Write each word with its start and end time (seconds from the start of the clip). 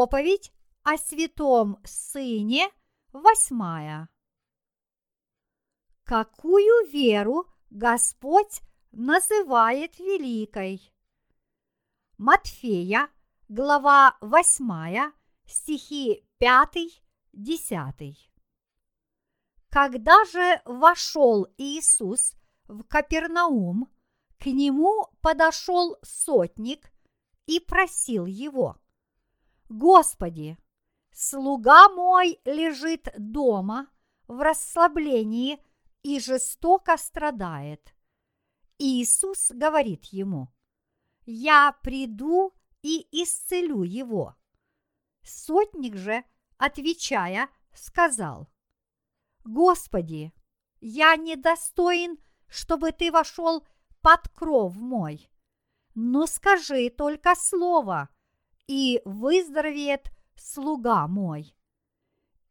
Проповедь 0.00 0.50
о 0.82 0.96
святом 0.96 1.78
Сыне, 1.84 2.70
восьмая. 3.12 4.08
Какую 6.04 6.90
веру 6.90 7.46
Господь 7.68 8.62
называет 8.92 9.98
великой? 9.98 10.90
Матфея, 12.16 13.10
глава 13.50 14.16
8, 14.22 15.12
стихи 15.44 16.26
5-10. 16.42 18.16
Когда 19.68 20.24
же 20.32 20.62
вошел 20.64 21.46
Иисус 21.58 22.32
в 22.68 22.84
Капернаум, 22.84 23.86
к 24.38 24.46
нему 24.46 25.10
подошел 25.20 25.98
сотник 26.02 26.90
и 27.44 27.60
просил 27.60 28.24
его, 28.24 28.79
«Господи, 29.70 30.58
слуга 31.12 31.88
мой 31.88 32.40
лежит 32.44 33.08
дома 33.16 33.88
в 34.26 34.40
расслаблении 34.40 35.64
и 36.02 36.18
жестоко 36.18 36.96
страдает». 36.96 37.94
Иисус 38.78 39.52
говорит 39.52 40.06
ему, 40.06 40.48
«Я 41.24 41.78
приду 41.84 42.52
и 42.82 43.06
исцелю 43.12 43.84
его». 43.84 44.34
Сотник 45.22 45.94
же, 45.94 46.24
отвечая, 46.56 47.48
сказал, 47.72 48.50
«Господи, 49.44 50.32
я 50.80 51.14
недостоин, 51.14 52.18
чтобы 52.48 52.90
ты 52.90 53.12
вошел 53.12 53.64
под 54.00 54.28
кров 54.30 54.74
мой, 54.74 55.30
но 55.94 56.26
скажи 56.26 56.90
только 56.90 57.36
слово, 57.36 58.08
и 58.70 59.02
выздоровеет 59.04 60.12
слуга 60.36 61.08
мой. 61.08 61.56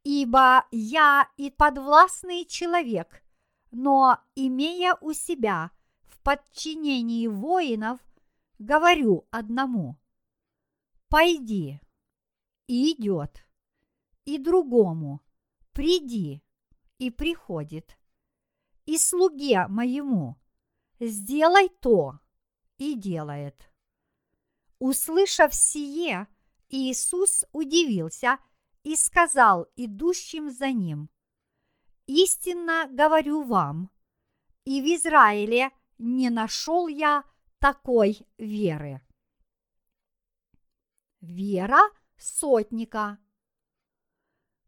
Ибо 0.04 0.66
я 0.70 1.30
и 1.38 1.50
подвластный 1.50 2.44
человек, 2.44 3.24
но, 3.72 4.20
имея 4.36 4.98
у 5.00 5.14
себя 5.14 5.72
в 6.04 6.20
подчинении 6.20 7.26
воинов, 7.28 8.02
говорю 8.58 9.30
одному, 9.32 9.96
пойди, 11.08 11.80
и 12.68 12.92
идет, 12.92 13.48
и 14.26 14.38
другому, 14.38 15.22
приди, 15.72 16.44
и 16.98 17.12
приходит, 17.12 17.98
и 18.86 18.98
слуге 18.98 19.68
моему, 19.68 20.36
сделай 21.00 21.70
то, 21.70 22.20
и 22.78 22.96
делает. 22.96 23.69
Услышав 24.80 25.54
сие, 25.54 26.28
Иисус 26.70 27.44
удивился 27.52 28.38
и 28.84 28.96
сказал 28.96 29.68
идущим 29.76 30.50
за 30.50 30.72
ним, 30.72 31.10
«Истинно 32.08 32.88
говорю 32.90 33.44
вам, 33.44 33.92
и 34.64 34.82
в 34.82 34.86
Израиле 34.86 35.72
не 35.98 36.30
нашел 36.30 36.88
я 36.88 37.26
такой 37.60 38.26
веры». 38.38 39.02
Вера 41.20 41.82
сотника. 42.18 43.20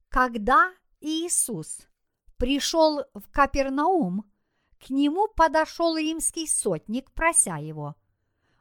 Когда 0.09 0.73
Иисус 0.99 1.87
пришел 2.35 3.05
в 3.13 3.31
Капернаум, 3.31 4.29
к 4.77 4.89
нему 4.89 5.29
подошел 5.29 5.95
римский 5.95 6.47
сотник, 6.47 7.13
прося 7.13 7.55
его, 7.55 7.95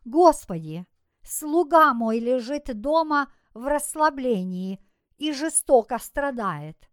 «Господи, 0.04 0.86
слуга 1.22 1.92
мой 1.94 2.18
лежит 2.18 2.80
дома 2.80 3.32
в 3.54 3.66
расслаблении 3.66 4.84
и 5.16 5.32
жестоко 5.32 5.98
страдает». 5.98 6.90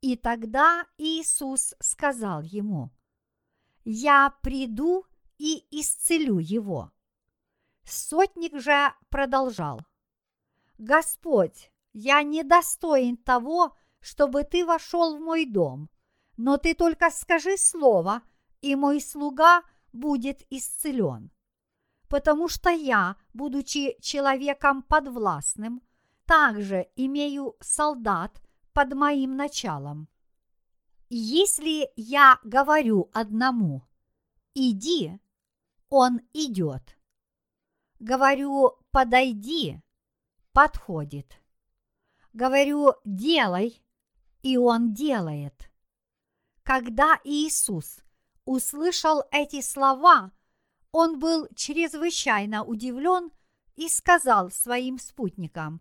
И 0.00 0.16
тогда 0.16 0.86
Иисус 0.98 1.74
сказал 1.80 2.42
ему, 2.42 2.90
«Я 3.84 4.34
приду 4.42 5.06
и 5.38 5.64
исцелю 5.70 6.38
его». 6.38 6.90
Сотник 7.84 8.58
же 8.60 8.92
продолжал, 9.08 9.80
«Господь, 10.78 11.70
я 11.92 12.22
недостоин 12.22 13.16
того, 13.16 13.76
чтобы 14.00 14.44
ты 14.44 14.66
вошел 14.66 15.16
в 15.16 15.20
мой 15.20 15.46
дом, 15.46 15.88
но 16.36 16.56
ты 16.56 16.74
только 16.74 17.10
скажи 17.10 17.56
слово, 17.56 18.22
и 18.60 18.74
мой 18.74 19.00
слуга 19.00 19.62
будет 19.92 20.42
исцелен. 20.50 21.30
Потому 22.12 22.46
что 22.46 22.68
я, 22.68 23.16
будучи 23.32 23.96
человеком 24.02 24.82
подвластным, 24.82 25.80
также 26.26 26.90
имею 26.94 27.56
солдат 27.60 28.42
под 28.74 28.92
моим 28.92 29.34
началом. 29.34 30.10
Если 31.08 31.88
я 31.96 32.38
говорю 32.44 33.08
одному 33.14 33.88
«иди», 34.52 35.18
он 35.88 36.20
идет. 36.34 36.98
Говорю 37.98 38.72
«подойди», 38.90 39.80
подходит. 40.52 41.40
Говорю 42.34 42.92
«делай», 43.06 43.82
и 44.42 44.58
он 44.58 44.92
делает. 44.92 45.70
Когда 46.62 47.18
Иисус 47.24 48.00
услышал 48.44 49.24
эти 49.30 49.62
слова, 49.62 50.30
он 50.92 51.18
был 51.18 51.48
чрезвычайно 51.56 52.64
удивлен 52.64 53.32
и 53.74 53.88
сказал 53.88 54.50
своим 54.50 54.98
спутникам, 54.98 55.80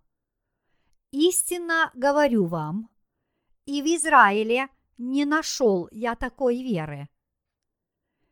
«Истинно 1.12 1.92
говорю 1.94 2.46
вам, 2.46 2.90
и 3.66 3.82
в 3.82 3.86
Израиле 3.86 4.70
не 4.98 5.26
нашел 5.26 5.90
я 5.92 6.16
такой 6.16 6.64
веры. 6.64 7.10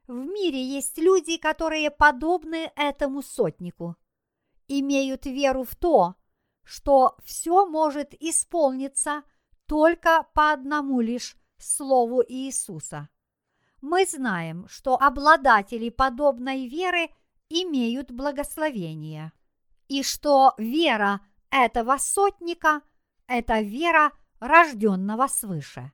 В 0.08 0.14
мире 0.14 0.64
есть 0.64 0.98
люди, 0.98 1.38
которые 1.38 1.92
подобны 1.92 2.72
этому 2.76 3.22
сотнику, 3.22 3.96
имеют 4.68 5.26
веру 5.26 5.64
в 5.64 5.76
то, 5.76 6.16
что 6.64 7.18
все 7.24 7.66
может 7.66 8.14
исполниться 8.20 9.24
только 9.66 10.28
по 10.34 10.52
одному 10.52 11.02
лишь 11.02 11.36
Слову 11.58 12.24
Иисуса. 12.28 13.10
Мы 13.82 14.06
знаем, 14.06 14.68
что 14.68 14.96
обладатели 14.96 15.90
подобной 15.90 16.68
веры 16.68 17.10
имеют 17.50 18.12
благословение, 18.12 19.32
и 19.88 20.04
что 20.04 20.54
вера 20.58 21.22
этого 21.50 21.98
сотника– 21.98 22.82
это 23.28 23.62
вера 23.62 24.12
рожденного 24.40 25.28
свыше. 25.28 25.92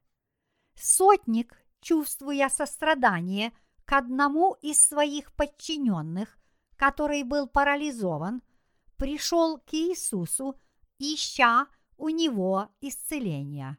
Сотник, 0.75 1.55
чувствуя 1.81 2.49
сострадание 2.49 3.53
к 3.85 3.93
одному 3.93 4.53
из 4.61 4.83
своих 4.85 5.31
подчиненных, 5.33 6.37
который 6.75 7.23
был 7.23 7.47
парализован, 7.47 8.41
пришел 8.97 9.59
к 9.59 9.73
Иисусу, 9.73 10.59
ища 10.97 11.67
у 11.97 12.09
него 12.09 12.69
исцеления. 12.81 13.77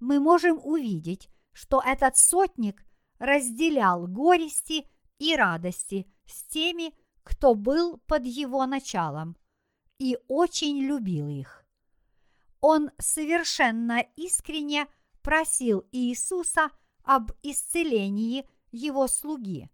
Мы 0.00 0.20
можем 0.20 0.58
увидеть, 0.62 1.28
что 1.52 1.82
этот 1.84 2.16
сотник 2.16 2.85
разделял 3.18 4.06
горести 4.06 4.86
и 5.18 5.34
радости 5.34 6.06
с 6.26 6.44
теми, 6.44 6.94
кто 7.22 7.54
был 7.54 7.98
под 8.06 8.24
его 8.24 8.64
началом, 8.66 9.36
и 9.98 10.18
очень 10.28 10.80
любил 10.80 11.28
их. 11.28 11.64
Он 12.60 12.90
совершенно 12.98 14.00
искренне 14.16 14.86
просил 15.22 15.86
Иисуса 15.92 16.70
об 17.02 17.32
исцелении 17.42 18.48
его 18.70 19.06
слуги, 19.06 19.70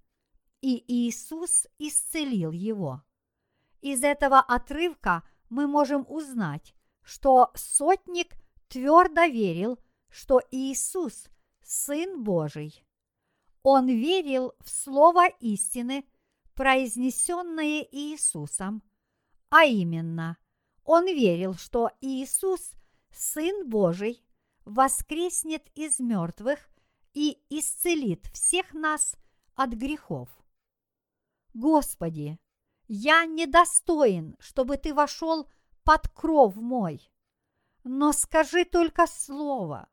и 0.60 0.84
Иисус 0.86 1.66
исцелил 1.78 2.52
его. 2.52 3.02
Из 3.80 4.02
этого 4.02 4.38
отрывка 4.38 5.22
мы 5.48 5.66
можем 5.66 6.06
узнать, 6.08 6.74
что 7.02 7.50
сотник 7.54 8.36
твердо 8.68 9.24
верил, 9.24 9.78
что 10.08 10.40
Иисус– 10.50 11.26
Сын 11.62 12.22
Божий. 12.22 12.84
Он 13.62 13.86
верил 13.88 14.54
в 14.60 14.68
слово 14.68 15.28
истины, 15.40 16.04
произнесенное 16.54 17.86
Иисусом, 17.90 18.82
а 19.50 19.64
именно, 19.64 20.36
он 20.84 21.06
верил, 21.06 21.54
что 21.54 21.90
Иисус, 22.00 22.72
Сын 23.10 23.68
Божий, 23.68 24.24
воскреснет 24.64 25.68
из 25.74 26.00
мертвых 26.00 26.58
и 27.14 27.38
исцелит 27.50 28.26
всех 28.28 28.72
нас 28.72 29.16
от 29.54 29.70
грехов. 29.70 30.28
Господи, 31.54 32.38
я 32.88 33.26
недостоин, 33.26 34.36
чтобы 34.40 34.76
Ты 34.76 34.94
вошел 34.94 35.48
под 35.84 36.08
кров 36.08 36.56
мой, 36.56 37.10
но 37.84 38.12
скажи 38.12 38.64
только 38.64 39.06
слово, 39.06 39.88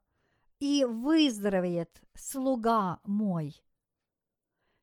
и 0.60 0.86
выздоровеет 0.86 2.02
слуга 2.16 3.00
мой. 3.04 3.56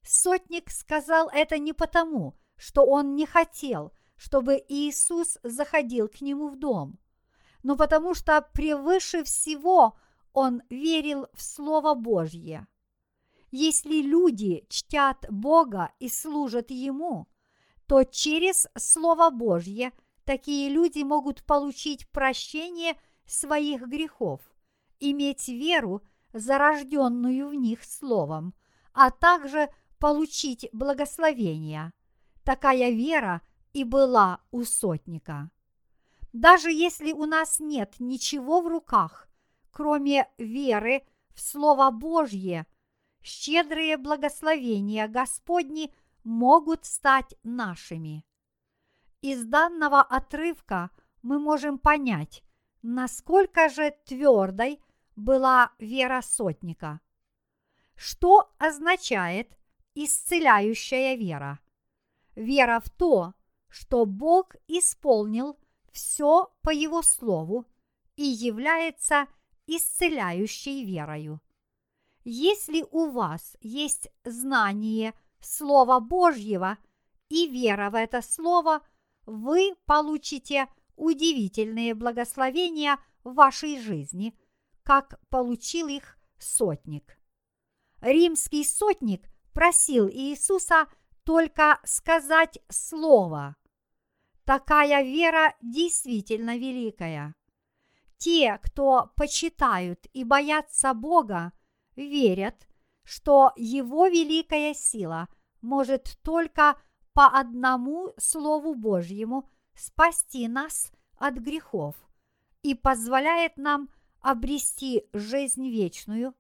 Сотник 0.03 0.71
сказал 0.71 1.29
это 1.29 1.59
не 1.59 1.73
потому, 1.73 2.35
что 2.57 2.85
он 2.85 3.15
не 3.15 3.27
хотел, 3.27 3.93
чтобы 4.17 4.63
Иисус 4.69 5.39
заходил 5.43 6.09
к 6.09 6.21
нему 6.21 6.49
в 6.49 6.59
дом, 6.59 6.99
но 7.63 7.77
потому 7.77 8.15
что 8.15 8.41
превыше 8.41 9.25
всего 9.25 9.97
он 10.33 10.63
верил 10.71 11.27
в 11.35 11.43
Слово 11.43 11.95
Божье. 11.95 12.67
Если 13.51 14.03
люди 14.03 14.67
чтят 14.69 15.27
Бога 15.31 15.93
и 15.99 16.09
служат 16.09 16.71
Ему, 16.71 17.27
то 17.87 18.05
через 18.05 18.67
Слово 18.77 19.31
Божье 19.31 19.93
такие 20.25 20.69
люди 20.69 21.03
могут 21.03 21.45
получить 21.45 22.09
прощение 22.11 22.99
своих 23.27 23.83
грехов, 23.83 24.41
иметь 25.01 25.49
веру, 25.49 26.03
зарожденную 26.33 27.49
в 27.49 27.55
них 27.55 27.85
Словом, 27.85 28.55
а 28.93 29.11
также 29.11 29.69
получить 29.99 30.69
благословение. 30.73 31.93
Такая 32.45 32.91
вера 32.91 33.43
и 33.73 33.85
была 33.85 34.41
у 34.51 34.65
сотника. 34.65 35.51
Даже 36.33 36.71
если 36.71 37.13
у 37.13 37.25
нас 37.25 37.61
нет 37.61 37.95
ничего 37.99 38.61
в 38.61 38.69
руках, 38.69 39.29
кроме 39.71 40.29
веры 40.39 41.03
в 41.35 41.41
Слово 41.41 41.91
Божье, 41.91 42.67
щедрые 43.23 43.97
благословения 43.97 45.09
Господни 45.09 45.93
могут 46.25 46.85
стать 46.85 47.35
нашими. 47.43 48.25
Из 49.23 49.45
данного 49.45 50.03
отрывка 50.03 50.91
мы 51.23 51.39
можем 51.39 51.79
понять, 51.79 52.45
насколько 52.83 53.69
же 53.69 53.95
твердой 54.05 54.81
была 55.17 55.73
вера 55.79 56.23
сотника. 56.23 57.01
Что 57.95 58.53
означает 58.59 59.57
исцеляющая 59.95 61.17
вера? 61.17 61.59
Вера 62.35 62.81
в 62.81 62.91
то, 62.91 63.35
что 63.69 64.05
Бог 64.05 64.55
исполнил 64.69 65.59
все 65.91 66.53
по 66.63 66.71
Его 66.71 67.03
Слову 67.03 67.67
и 68.17 68.25
является 68.25 69.27
исцеляющей 69.67 70.85
верою. 70.85 71.41
Если 72.25 72.85
у 72.91 73.11
вас 73.11 73.57
есть 73.61 74.11
знание 74.25 75.15
Слова 75.41 76.01
Божьего 76.01 76.77
и 77.29 77.47
вера 77.47 77.91
в 77.91 77.95
это 77.95 78.21
Слово, 78.21 78.83
вы 79.25 79.75
получите 79.87 80.69
удивительные 80.97 81.95
благословения 81.95 82.99
в 83.25 83.35
вашей 83.35 83.81
жизни, 83.81 84.37
как 84.87 85.19
получил 85.31 85.89
их 85.89 86.17
сотник. 86.39 87.19
Римский 88.01 88.63
сотник 88.63 89.29
просил 89.53 90.09
Иисуса 90.09 90.87
только 91.25 91.81
сказать 91.83 92.61
слово. 92.69 93.57
Такая 94.45 95.03
вера 95.03 95.57
действительно 95.61 96.57
великая. 96.57 97.35
Те, 98.17 98.61
кто 98.63 99.11
почитают 99.17 100.07
и 100.13 100.23
боятся 100.23 100.95
Бога, 100.95 101.53
верят, 101.97 102.69
что 103.03 103.53
Его 103.57 104.07
великая 104.07 104.73
сила 104.73 105.27
может 105.63 106.17
только 106.23 106.81
по 107.13 107.27
одному 107.27 108.15
Слову 108.19 108.77
Божьему 108.77 109.51
спасти 109.75 110.47
нас 110.47 110.93
от 111.17 111.35
грехов 111.35 111.97
и 112.63 112.75
позволяет 112.77 113.57
нам 113.57 113.89
обрести 114.27 115.05
жизнь 115.13 115.69
вечную 115.69 116.35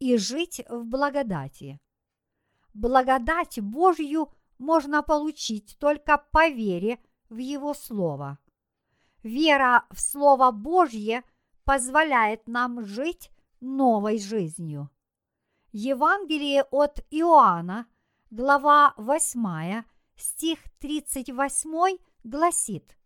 и 0.00 0.16
жить 0.16 0.60
в 0.68 0.84
благодати. 0.84 1.78
Благодать 2.74 3.60
Божью 3.60 4.32
можно 4.58 5.04
получить 5.04 5.76
только 5.78 6.18
по 6.32 6.48
вере 6.48 6.98
в 7.28 7.36
Его 7.36 7.74
Слово. 7.74 8.40
Вера 9.22 9.86
в 9.92 10.00
Слово 10.00 10.50
Божье 10.50 11.22
позволяет 11.62 12.48
нам 12.48 12.84
жить 12.84 13.30
новой 13.60 14.18
жизнью. 14.18 14.90
Евангелие 15.70 16.64
от 16.72 17.06
Иоанна, 17.10 17.86
глава 18.30 18.94
8, 18.96 19.84
стих 20.16 20.58
38 20.80 21.98
гласит 22.24 22.98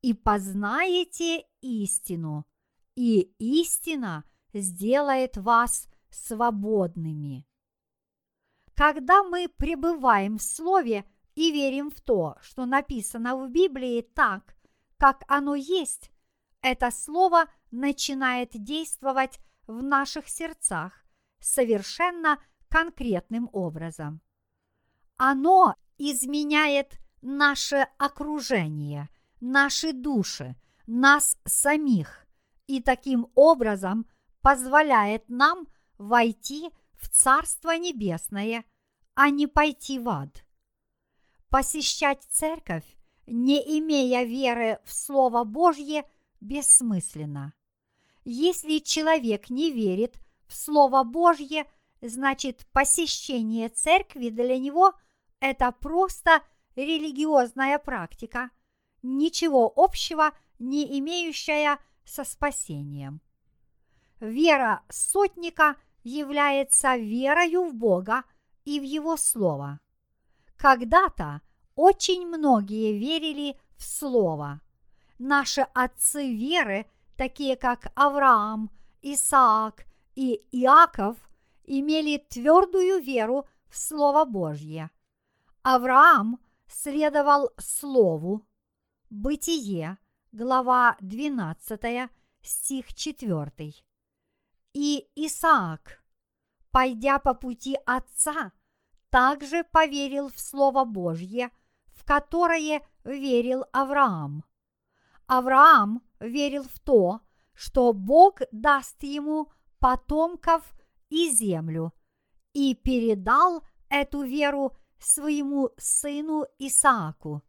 «И 0.00 0.14
познаете 0.14 1.44
истину, 1.60 2.46
и 2.94 3.32
истина 3.38 4.24
сделает 4.52 5.36
вас 5.36 5.88
свободными». 6.10 7.46
Когда 8.74 9.22
мы 9.22 9.48
пребываем 9.48 10.38
в 10.38 10.42
Слове 10.42 11.04
и 11.34 11.52
верим 11.52 11.90
в 11.90 12.00
то, 12.00 12.36
что 12.40 12.64
написано 12.64 13.36
в 13.36 13.50
Библии 13.50 14.00
так, 14.00 14.56
как 14.96 15.22
оно 15.28 15.54
есть, 15.54 16.10
это 16.62 16.90
Слово 16.90 17.44
начинает 17.70 18.50
действовать 18.52 19.38
в 19.66 19.82
наших 19.82 20.28
сердцах 20.28 20.92
совершенно 21.40 22.38
конкретным 22.68 23.48
образом. 23.52 24.20
Оно 25.16 25.74
изменяет 25.98 26.98
наше 27.20 27.86
окружение, 27.98 29.08
наши 29.40 29.92
души, 29.92 30.56
нас 30.86 31.36
самих 31.44 32.19
и 32.70 32.80
таким 32.80 33.28
образом 33.34 34.06
позволяет 34.42 35.28
нам 35.28 35.66
войти 35.98 36.70
в 36.94 37.08
Царство 37.08 37.76
Небесное, 37.76 38.64
а 39.14 39.30
не 39.30 39.46
пойти 39.48 39.98
в 39.98 40.08
ад. 40.08 40.44
Посещать 41.48 42.22
церковь, 42.30 42.84
не 43.26 43.58
имея 43.78 44.22
веры 44.24 44.78
в 44.84 44.92
Слово 44.92 45.42
Божье, 45.42 46.04
бессмысленно. 46.40 47.54
Если 48.24 48.78
человек 48.78 49.50
не 49.50 49.72
верит 49.72 50.14
в 50.46 50.54
Слово 50.54 51.02
Божье, 51.02 51.66
значит 52.00 52.66
посещение 52.72 53.68
церкви 53.68 54.28
для 54.28 54.58
него– 54.58 54.92
это 55.40 55.72
просто 55.72 56.42
религиозная 56.76 57.80
практика, 57.80 58.50
ничего 59.02 59.72
общего 59.74 60.32
не 60.60 60.98
имеющая 61.00 61.78
со 62.04 62.24
спасением. 62.24 63.20
Вера 64.20 64.82
сотника 64.88 65.76
является 66.02 66.96
верою 66.96 67.64
в 67.64 67.74
Бога 67.74 68.24
и 68.64 68.80
в 68.80 68.82
Его 68.82 69.16
Слово. 69.16 69.80
Когда-то 70.56 71.40
очень 71.74 72.26
многие 72.26 72.98
верили 72.98 73.58
в 73.76 73.82
Слово. 73.82 74.60
Наши 75.18 75.62
отцы 75.74 76.34
веры, 76.34 76.86
такие 77.16 77.56
как 77.56 77.92
Авраам, 77.94 78.70
Исаак 79.02 79.84
и 80.14 80.42
Иаков, 80.52 81.16
имели 81.64 82.18
твердую 82.18 83.02
веру 83.02 83.46
в 83.68 83.76
Слово 83.76 84.24
Божье– 84.24 84.90
Авраам 85.62 86.40
следовал 86.66 87.50
Слову. 87.58 88.46
Бытие, 89.10 89.98
глава 90.32 90.96
12, 91.00 92.08
стих 92.42 92.94
4. 92.94 93.74
И 94.72 95.08
Исаак, 95.16 96.02
пойдя 96.70 97.18
по 97.18 97.34
пути 97.34 97.76
отца, 97.84 98.52
также 99.10 99.64
поверил 99.64 100.28
в 100.28 100.38
Слово 100.38 100.84
Божье, 100.84 101.50
в 101.86 102.04
которое 102.04 102.82
верил 103.02 103.64
Авраам. 103.72 104.44
Авраам 105.26 106.02
верил 106.20 106.62
в 106.62 106.78
то, 106.78 107.20
что 107.52 107.92
Бог 107.92 108.40
даст 108.52 109.02
ему 109.02 109.50
потомков 109.80 110.62
и 111.08 111.28
землю, 111.30 111.92
и 112.52 112.74
передал 112.74 113.64
эту 113.88 114.22
веру 114.22 114.76
своему 114.98 115.70
сыну 115.76 116.46
Исааку. 116.58 117.42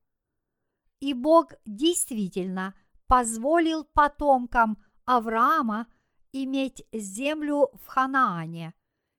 И 1.01 1.13
Бог 1.13 1.53
действительно 1.65 2.73
позволил 3.07 3.83
потомкам 3.83 4.81
Авраама 5.03 5.87
иметь 6.31 6.85
землю 6.93 7.71
в 7.73 7.87
Ханаане, 7.87 8.73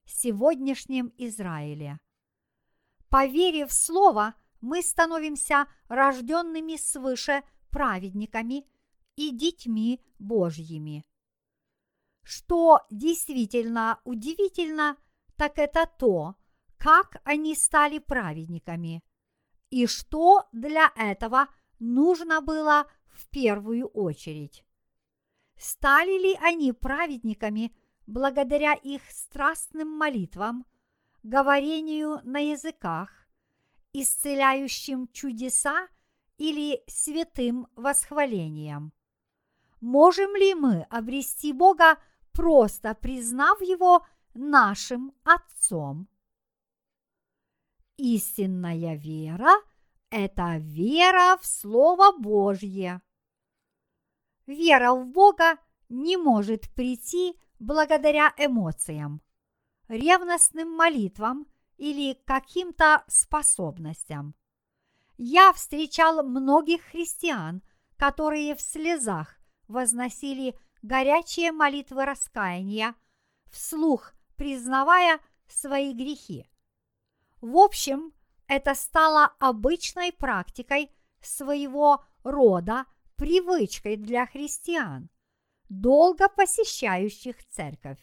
сегодняшнем 0.07 1.13
Израиле. 1.19 1.99
Поверив 3.11 3.69
в 3.69 3.75
Слово, 3.75 4.35
мы 4.61 4.81
становимся 4.81 5.67
рожденными 5.89 6.77
свыше 6.77 7.43
праведниками 7.71 8.65
и 9.17 9.31
детьми 9.31 10.01
Божьими. 10.21 11.05
Что 12.23 12.81
действительно 12.91 14.01
удивительно, 14.05 14.97
так 15.37 15.59
это 15.59 15.91
то, 15.99 16.37
как 16.79 17.21
они 17.25 17.57
стали 17.57 17.99
праведниками 17.99 19.03
и 19.71 19.87
что 19.87 20.49
для 20.53 20.93
этого 20.97 21.49
нужно 21.83 22.41
было 22.41 22.87
в 23.07 23.29
первую 23.29 23.89
очередь. 23.89 24.65
Стали 25.57 26.19
ли 26.19 26.39
они 26.41 26.73
праведниками 26.73 27.75
благодаря 28.07 28.75
их 28.75 29.03
страстным 29.11 29.89
молитвам, 29.89 30.65
говорению 31.23 32.21
на 32.25 32.39
языках, 32.39 33.11
исцеляющим 33.93 35.09
чудеса 35.09 35.89
или 36.39 36.83
святым 36.87 37.69
восхвалением. 37.77 38.93
Можем 39.81 40.35
ли 40.37 40.55
мы 40.55 40.83
обрести 40.91 41.53
Бога, 41.53 41.99
просто 42.33 42.95
признав 42.95 43.61
Его 43.61 44.07
нашим 44.35 45.13
Отцом? 45.25 46.09
Истинная 47.97 48.97
вера– 48.97 49.53
это 50.13 50.59
вера 50.59 51.39
в 51.41 51.47
Слово 51.47 52.13
Божье. 52.17 53.01
Вера 54.47 54.93
в 54.93 55.07
Бога 55.07 55.57
не 55.89 56.19
может 56.19 56.71
прийти 56.75 57.35
благодаря 57.59 58.35
эмоциям, 58.37 59.23
ревностным 59.89 60.71
молитвам 60.71 61.47
или 61.79 62.15
каким-то 62.27 63.05
способностям. 63.09 64.35
Я 65.17 65.53
встречал 65.55 66.23
многих 66.23 66.83
христиан, 66.83 67.63
которые 67.97 68.55
в 68.55 68.61
слезах 68.61 69.39
возносили 69.67 70.59
горячие 70.83 71.53
молитвы 71.53 72.05
раскаяния, 72.05 72.95
вслух 73.51 74.13
признавая 74.37 75.21
свои 75.49 75.95
грехи. 75.95 76.51
В 77.41 77.57
общем, 77.57 78.13
это 78.55 78.75
стало 78.75 79.35
обычной 79.39 80.13
практикой 80.13 80.91
своего 81.23 82.05
рода, 82.23 82.85
привычкой 83.17 83.97
для 83.97 84.27
христиан, 84.27 85.09
долго 85.71 86.29
посещающих 86.29 87.43
церковь. 87.49 88.01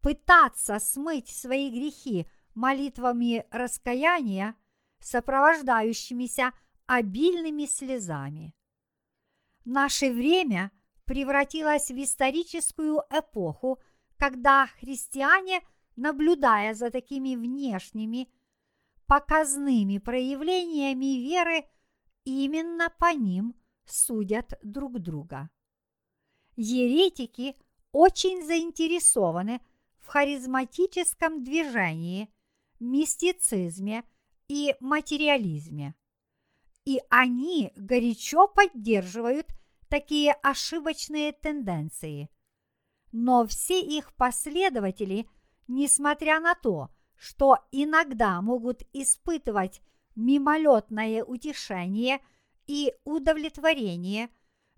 Пытаться 0.00 0.78
смыть 0.78 1.28
свои 1.28 1.68
грехи 1.70 2.26
молитвами 2.54 3.44
раскаяния, 3.50 4.54
сопровождающимися 5.00 6.52
обильными 6.86 7.66
слезами. 7.66 8.54
Наше 9.66 10.12
время 10.12 10.70
превратилось 11.04 11.90
в 11.90 12.02
историческую 12.02 13.02
эпоху, 13.10 13.82
когда 14.16 14.68
христиане, 14.80 15.60
наблюдая 15.96 16.72
за 16.72 16.90
такими 16.90 17.34
внешними, 17.36 18.30
показными 19.06 19.98
проявлениями 19.98 21.18
веры, 21.18 21.64
именно 22.24 22.90
по 22.98 23.12
ним 23.14 23.54
судят 23.84 24.58
друг 24.62 24.98
друга. 24.98 25.50
Еретики 26.56 27.56
очень 27.92 28.44
заинтересованы 28.44 29.60
в 29.98 30.08
харизматическом 30.08 31.42
движении, 31.42 32.32
мистицизме 32.80 34.04
и 34.48 34.74
материализме. 34.80 35.94
И 36.84 37.00
они 37.10 37.72
горячо 37.76 38.46
поддерживают 38.46 39.48
такие 39.88 40.32
ошибочные 40.32 41.32
тенденции. 41.32 42.28
Но 43.12 43.46
все 43.46 43.80
их 43.80 44.14
последователи, 44.14 45.28
несмотря 45.68 46.40
на 46.40 46.54
то, 46.54 46.90
что 47.16 47.58
иногда 47.72 48.40
могут 48.40 48.82
испытывать 48.92 49.80
мимолетное 50.14 51.24
утешение 51.24 52.20
и 52.66 52.94
удовлетворение, 53.04 54.30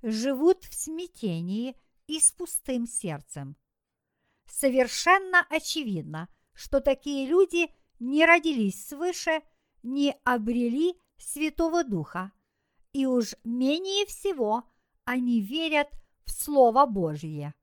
живут 0.02 0.64
в 0.64 0.75
смятении 0.75 1.76
и 2.07 2.21
с 2.21 2.33
пустым 2.33 2.87
сердцем. 2.87 3.57
Совершенно 4.47 5.47
очевидно, 5.50 6.28
что 6.54 6.80
такие 6.80 7.28
люди 7.28 7.73
не 7.99 8.25
родились 8.25 8.87
свыше, 8.87 9.42
не 9.83 10.16
обрели 10.25 10.95
Святого 11.18 11.85
Духа, 11.85 12.33
и 12.92 13.07
уж 13.07 13.35
менее 13.45 14.07
всего 14.07 14.64
они 15.04 15.40
верят 15.40 15.88
в 16.25 16.30
Слово 16.30 16.87
Божье. 16.87 17.54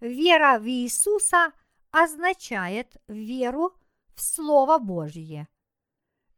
Вера 0.00 0.58
в 0.58 0.66
Иисуса 0.68 1.52
означает 1.90 2.96
веру 3.08 3.76
в 4.14 4.20
Слово 4.20 4.78
Божье. 4.78 5.48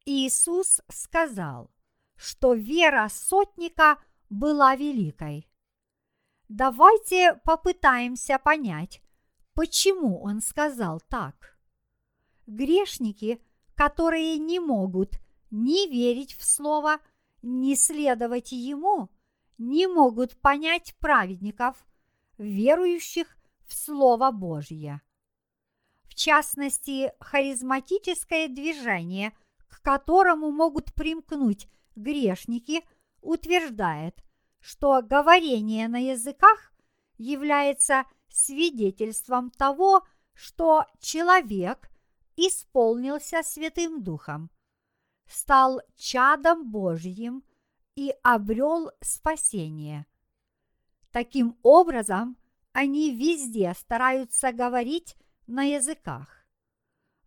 Иисус 0.05 0.81
сказал, 0.89 1.71
что 2.17 2.55
вера 2.55 3.09
сотника 3.11 4.03
была 4.31 4.75
великой. 4.77 5.49
Давайте 6.49 7.41
попытаемся 7.45 8.39
понять, 8.39 9.01
почему 9.55 10.23
он 10.23 10.41
сказал 10.41 11.01
так. 11.09 11.57
Грешники, 12.47 13.41
которые 13.75 14.39
не 14.39 14.61
могут 14.61 15.19
ни 15.51 15.89
верить 15.89 16.35
в 16.35 16.45
Слово, 16.45 16.99
ни 17.43 17.75
следовать 17.75 18.53
Ему, 18.53 19.11
не 19.59 19.87
могут 19.87 20.37
понять 20.41 20.95
праведников, 20.99 21.87
верующих 22.39 23.37
в 23.67 23.75
Слово 23.75 24.31
Божье. 24.31 25.01
В 26.13 26.15
частности, 26.15 27.11
харизматическое 27.21 28.47
движение, 28.47 29.33
к 29.67 29.81
которому 29.81 30.51
могут 30.51 30.93
примкнуть 30.93 31.69
грешники, 31.97 32.85
утверждает, 33.23 34.23
что 34.61 35.01
говорение 35.01 35.89
на 35.89 36.11
языках 36.11 36.75
является 37.17 38.05
свидетельством 38.29 39.51
того, 39.53 40.07
что 40.35 40.85
человек 41.01 41.91
исполнился 42.37 43.43
Святым 43.43 44.03
Духом, 44.03 44.51
стал 45.27 45.81
чадом 45.97 46.71
Божьим 46.71 47.43
и 47.95 48.15
обрел 48.23 48.91
спасение. 49.01 50.05
Таким 51.11 51.57
образом, 51.63 52.37
они 52.73 53.17
везде 53.17 53.73
стараются 53.75 54.53
говорить 54.53 55.17
на 55.47 55.65
языках. 55.65 56.47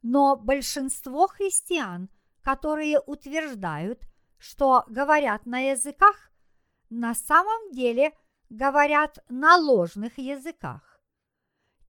Но 0.01 0.35
большинство 0.35 1.27
христиан, 1.27 2.09
которые 2.41 2.99
утверждают, 2.99 4.01
что 4.37 4.83
говорят 4.87 5.45
на 5.45 5.71
языках, 5.71 6.31
на 6.89 7.15
самом 7.15 7.71
деле 7.71 8.13
говорят 8.49 9.19
на 9.29 9.57
ложных 9.57 10.17
языках. 10.17 10.99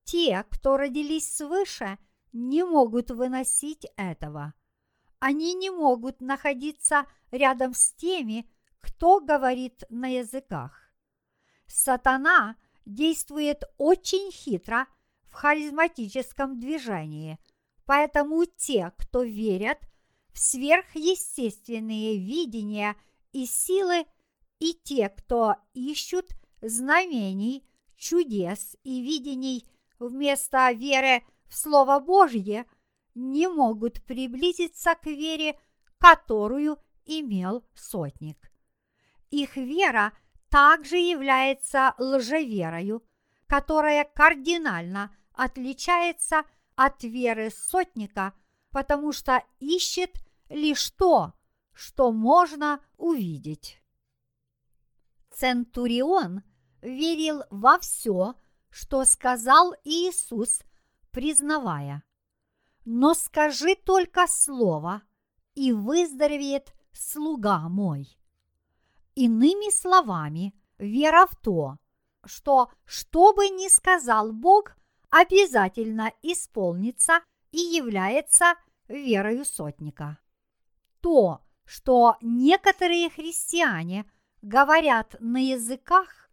Те, 0.05 0.45
кто 0.51 0.77
родились 0.77 1.37
свыше, 1.37 1.99
не 2.33 2.65
могут 2.65 3.11
выносить 3.11 3.87
этого. 3.97 4.55
Они 5.19 5.55
не 5.55 5.71
могут 5.71 6.21
находиться 6.21 7.07
рядом 7.31 7.75
с 7.75 7.93
теми, 7.95 8.49
кто 8.81 9.21
говорит 9.21 9.85
на 9.89 10.07
языках. 10.09 10.91
Сатана 11.67 12.57
действует 12.85 13.65
очень 13.79 14.31
хитро 14.31 14.87
харизматическом 15.37 16.59
движении, 16.59 17.39
поэтому 17.85 18.47
те, 18.47 18.93
кто 18.99 19.23
верят 19.23 19.79
в 20.33 20.39
сверхъестественные 20.39 22.19
видения 22.19 22.97
и 23.33 23.47
силы, 23.47 24.07
и 24.59 24.73
те, 24.73 25.09
кто 25.11 25.57
ищут 25.75 26.31
знамений, 26.61 27.67
чудес 27.97 28.77
и 28.83 29.03
видений 29.03 29.67
вместо 29.99 30.73
веры 30.73 31.23
в 31.49 31.57
Слово 31.57 32.01
Божье, 32.01 32.67
не 33.15 33.49
могут 33.49 34.03
приблизиться 34.05 34.95
к 34.95 35.07
вере, 35.07 35.59
которую 35.99 36.79
имел 37.05 37.65
сотник. 37.75 38.51
Их 39.31 39.57
вера 39.57 40.13
также 40.51 40.97
является 40.97 41.95
лжеверою, 41.99 43.03
которая 43.47 44.05
кардинально 44.05 45.16
отличается 45.37 46.45
от 46.75 47.05
веры 47.05 47.51
сотника, 47.51 48.35
потому 48.71 49.13
что 49.13 49.45
ищет 49.61 50.11
лишь 50.49 50.91
то, 50.91 51.35
что 51.73 52.11
можно 52.11 52.81
увидеть. 52.97 53.81
Центурион 55.31 56.43
верил 56.81 57.45
во 57.51 57.79
все, 57.79 58.35
что 58.71 59.05
сказал 59.05 59.75
Иисус, 59.85 60.63
признавая, 61.11 62.03
«Но 62.85 63.15
скажи 63.15 63.75
только 63.75 64.27
слово, 64.27 65.03
и 65.55 65.73
выздоровеет 65.73 66.75
слуга 66.93 67.69
мой». 67.69 68.19
Иными 69.15 69.71
словами, 69.71 70.55
вера 70.79 71.27
в 71.27 71.37
то, 71.37 71.79
что 72.25 72.71
что 72.85 73.33
бы 73.33 73.49
ни 73.49 73.69
сказал 73.69 74.33
Бог, 74.33 74.76
обязательно 75.11 76.13
исполнится 76.23 77.21
и 77.51 77.59
является 77.59 78.55
верою 78.89 79.45
сотника. 79.45 80.19
То, 81.01 81.41
что 81.65 82.17
некоторые 82.21 83.11
христиане 83.11 84.11
говорят 84.43 85.17
на 85.21 85.39
языках, 85.39 86.31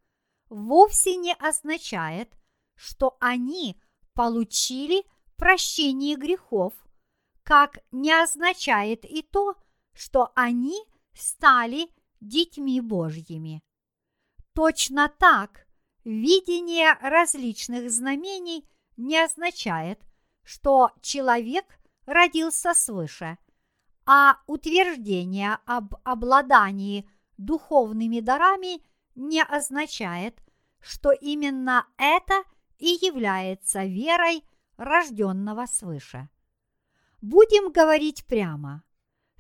вовсе 0.50 1.15
не 1.15 1.34
означает, 1.34 2.34
что 2.75 3.18
они 3.20 3.80
получили 4.13 5.03
прощение 5.36 6.15
грехов, 6.15 6.74
как 7.44 7.80
не 7.92 8.12
означает 8.12 9.06
и 9.06 9.22
то, 9.22 9.56
что 9.94 10.32
они 10.36 10.75
стали 11.13 11.89
детьми 12.20 12.82
Божьими. 12.82 13.62
Точно 14.53 15.10
так 15.10 15.68
видение 16.04 16.94
различных 17.02 17.90
знамений 17.90 18.68
не 18.98 19.24
означает, 19.24 20.00
что 20.44 20.92
человек 21.02 21.66
родился 22.06 22.74
свыше, 22.74 23.38
а 24.06 24.38
утверждение 24.48 25.58
об 25.66 25.96
обладании 26.04 27.10
духовными 27.38 28.20
дарами 28.20 28.82
не 29.16 29.42
означает, 29.42 30.42
что 30.80 31.12
именно 31.12 31.88
это 31.98 32.44
и 32.78 32.98
является 33.02 33.86
верой 33.86 34.44
рожденного 34.76 35.66
свыше. 35.66 36.30
Будем 37.22 37.72
говорить 37.72 38.26
прямо. 38.26 38.84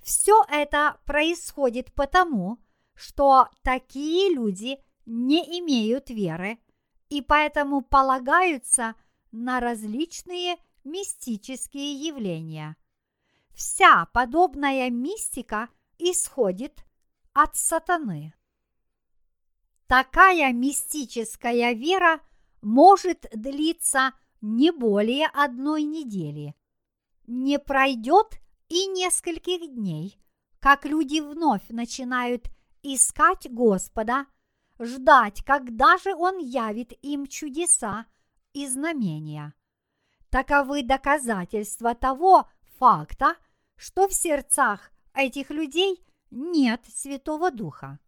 Все 0.01 0.43
это 0.49 0.97
происходит 1.05 1.93
потому, 1.93 2.59
что 2.93 3.49
такие 3.61 4.33
люди 4.33 4.77
не 5.05 5.59
имеют 5.59 6.09
веры 6.09 6.59
и 7.09 7.21
поэтому 7.21 7.81
полагаются 7.81 8.95
на 9.31 9.59
различные 9.59 10.57
мистические 10.83 11.93
явления. 11.93 12.75
Вся 13.53 14.07
подобная 14.07 14.89
мистика 14.89 15.69
исходит 15.97 16.83
от 17.33 17.55
сатаны. 17.55 18.33
Такая 19.87 20.51
мистическая 20.53 21.73
вера 21.73 22.19
может 22.61 23.27
длиться 23.33 24.13
не 24.41 24.71
более 24.71 25.27
одной 25.27 25.83
недели. 25.83 26.55
Не 27.27 27.59
пройдет 27.59 28.39
и 28.69 28.87
нескольких 28.87 29.73
дней, 29.73 30.19
как 30.59 30.85
люди 30.85 31.19
вновь 31.19 31.67
начинают 31.69 32.47
искать 32.81 33.49
Господа, 33.49 34.25
ждать, 34.83 35.43
когда 35.43 35.97
же 35.97 36.13
Он 36.15 36.37
явит 36.37 36.93
им 37.01 37.27
чудеса 37.27 38.05
и 38.53 38.67
знамения. 38.67 39.53
Таковы 40.29 40.83
доказательства 40.83 41.95
того 41.95 42.49
факта, 42.77 43.35
что 43.75 44.07
в 44.07 44.13
сердцах 44.13 44.91
этих 45.13 45.49
людей 45.49 46.03
нет 46.31 46.81
Святого 46.87 47.51
Духа. 47.51 47.99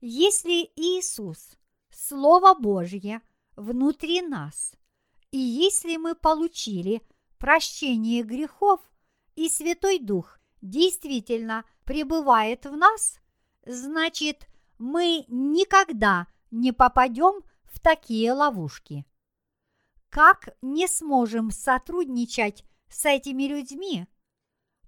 Если 0.00 0.70
Иисус, 0.76 1.56
Слово 1.90 2.54
Божье, 2.54 3.22
внутри 3.56 4.22
нас, 4.22 4.74
и 5.30 5.38
если 5.38 5.96
мы 5.96 6.14
получили 6.14 7.02
прощение 7.38 8.22
грехов, 8.22 8.80
и 9.34 9.48
Святой 9.48 9.98
Дух 9.98 10.38
действительно 10.60 11.64
пребывает 11.84 12.66
в 12.66 12.76
нас, 12.76 13.18
значит, 13.66 14.46
мы 14.78 15.24
никогда 15.28 16.26
не 16.50 16.72
попадем 16.72 17.42
в 17.64 17.80
такие 17.80 18.32
ловушки. 18.32 19.04
Как 20.08 20.56
не 20.62 20.86
сможем 20.86 21.50
сотрудничать 21.50 22.64
с 22.88 23.04
этими 23.04 23.44
людьми, 23.44 24.06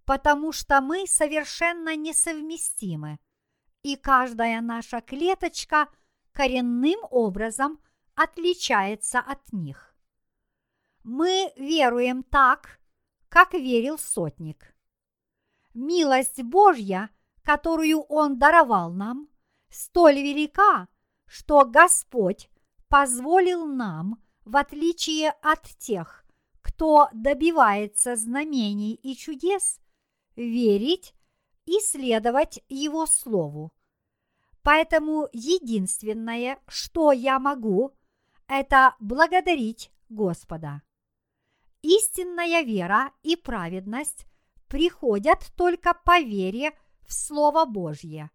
потому 0.04 0.52
что 0.52 0.80
мы 0.80 1.06
совершенно 1.06 1.96
несовместимы, 1.96 3.18
и 3.82 3.96
каждая 3.96 4.60
наша 4.60 5.00
клеточка 5.00 5.88
коренным 6.32 6.98
образом 7.10 7.80
отличается 8.14 9.18
от 9.20 9.52
них. 9.52 9.94
Мы 11.02 11.52
веруем 11.56 12.22
так, 12.22 12.80
как 13.28 13.54
верил 13.54 13.98
сотник. 13.98 14.74
Милость 15.74 16.42
Божья, 16.42 17.10
которую 17.42 18.00
Он 18.00 18.38
даровал 18.38 18.92
нам, 18.92 19.28
столь 19.70 20.22
велика, 20.22 20.88
что 21.26 21.64
Господь 21.64 22.48
позволил 22.88 23.66
нам, 23.66 24.22
в 24.44 24.56
отличие 24.56 25.30
от 25.42 25.62
тех, 25.78 26.24
кто 26.60 27.08
добивается 27.12 28.16
знамений 28.16 28.94
и 28.94 29.16
чудес, 29.16 29.80
верить 30.36 31.14
и 31.64 31.80
следовать 31.80 32.62
Его 32.68 33.06
Слову. 33.06 33.72
Поэтому 34.62 35.28
единственное, 35.32 36.58
что 36.66 37.12
я 37.12 37.38
могу, 37.38 37.92
это 38.48 38.94
благодарить 39.00 39.90
Господа. 40.08 40.82
Истинная 41.82 42.62
вера 42.62 43.12
и 43.22 43.36
праведность 43.36 44.26
приходят 44.68 45.52
только 45.56 45.94
по 45.94 46.20
вере 46.20 46.76
в 47.06 47.12
Слово 47.12 47.64
Божье. 47.64 48.30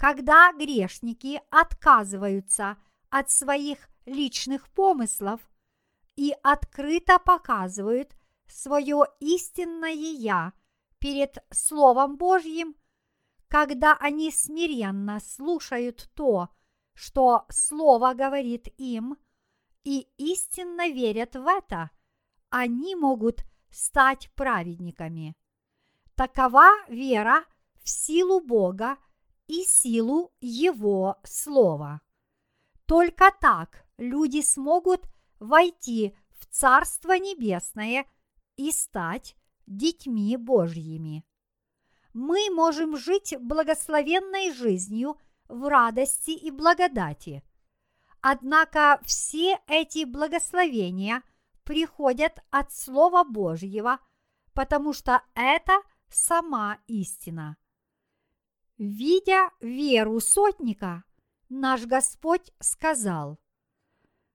Когда 0.00 0.50
грешники 0.54 1.42
отказываются 1.50 2.78
от 3.10 3.28
своих 3.28 3.90
личных 4.06 4.70
помыслов 4.70 5.42
и 6.16 6.34
открыто 6.42 7.18
показывают 7.18 8.16
свое 8.48 9.04
истинное 9.20 9.92
«я» 9.92 10.54
перед 11.00 11.44
Словом 11.50 12.16
Божьим, 12.16 12.76
когда 13.46 13.94
они 14.00 14.30
смиренно 14.30 15.20
слушают 15.20 16.08
то, 16.14 16.48
что 16.94 17.44
Слово 17.50 18.14
говорит 18.14 18.68
им, 18.78 19.18
и 19.84 20.08
истинно 20.16 20.88
верят 20.88 21.36
в 21.36 21.46
это, 21.46 21.90
они 22.48 22.94
могут 22.94 23.44
стать 23.68 24.32
праведниками. 24.34 25.36
Такова 26.14 26.70
вера 26.88 27.44
в 27.82 27.90
силу 27.90 28.40
Бога 28.40 28.96
и 29.50 29.64
силу 29.64 30.32
Его 30.40 31.18
Слова. 31.24 32.00
Только 32.86 33.32
так 33.40 33.84
люди 33.98 34.42
смогут 34.42 35.08
войти 35.40 36.16
в 36.38 36.46
Царство 36.46 37.18
Небесное 37.18 38.06
и 38.56 38.70
стать 38.70 39.34
детьми 39.66 40.36
Божьими. 40.36 41.24
Мы 42.12 42.48
можем 42.54 42.96
жить 42.96 43.34
благословенной 43.40 44.52
жизнью 44.52 45.18
в 45.48 45.68
радости 45.68 46.30
и 46.30 46.52
благодати. 46.52 47.42
Однако 48.20 49.00
все 49.04 49.58
эти 49.66 50.04
благословения 50.04 51.24
приходят 51.64 52.38
от 52.50 52.72
Слова 52.72 53.24
Божьего, 53.24 53.98
потому 54.54 54.92
что 54.92 55.22
это 55.34 55.82
сама 56.08 56.78
истина. 56.86 57.56
Видя 58.80 59.50
веру 59.60 60.20
сотника, 60.20 61.04
наш 61.50 61.84
Господь 61.84 62.50
сказал, 62.60 63.38